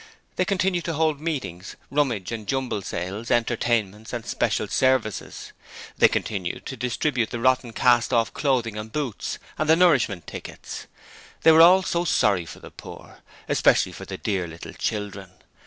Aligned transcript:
They 0.35 0.45
continued 0.45 0.85
to 0.85 0.95
hold 0.95 1.21
meetings, 1.21 1.75
rummage 1.91 2.31
and 2.31 2.47
jumble 2.47 2.81
sales, 2.81 3.29
entertainments 3.29 4.11
and 4.13 4.25
special 4.25 4.67
services. 4.67 5.51
They 5.95 6.07
continued 6.07 6.65
to 6.65 6.75
distribute 6.75 7.29
the 7.29 7.39
rotten 7.39 7.71
cast 7.71 8.11
off 8.11 8.33
clothing 8.33 8.77
and 8.77 8.91
boots, 8.91 9.37
and 9.59 9.69
the 9.69 9.75
nourishment 9.75 10.25
tickets. 10.25 10.87
They 11.43 11.51
were 11.51 11.61
all 11.61 11.83
so 11.83 12.03
sorry 12.03 12.47
for 12.47 12.59
the 12.59 12.71
poor, 12.71 13.19
especially 13.47 13.91
for 13.91 14.05
the 14.05 14.17
'dear 14.17 14.47
little 14.47 14.73
children'. 14.73 15.29